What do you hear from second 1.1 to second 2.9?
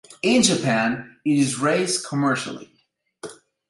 it is raised commercially.